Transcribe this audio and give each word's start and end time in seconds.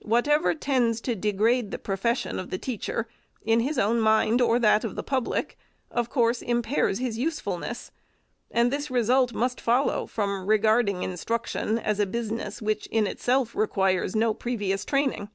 Whatever 0.00 0.56
tends 0.56 1.00
to 1.02 1.14
degrade 1.14 1.70
the 1.70 1.78
profession 1.78 2.40
of 2.40 2.50
the 2.50 2.58
teacher, 2.58 3.06
in 3.44 3.60
his 3.60 3.78
own 3.78 4.00
mind 4.00 4.40
or 4.40 4.58
that 4.58 4.82
of 4.82 4.96
the 4.96 5.04
public, 5.04 5.56
of 5.88 6.10
course 6.10 6.42
impairs 6.42 6.98
his 6.98 7.16
useful 7.16 7.58
ness; 7.58 7.92
and 8.50 8.72
this 8.72 8.90
result 8.90 9.32
must 9.32 9.60
follow 9.60 10.08
from 10.08 10.46
regarding 10.48 11.02
instruc 11.02 11.46
tion 11.46 11.78
as 11.78 12.00
a 12.00 12.06
business 12.06 12.60
which 12.60 12.88
in 12.88 13.06
itself 13.06 13.54
requires 13.54 14.16
no 14.16 14.34
previous 14.34 14.84
training. 14.84 15.28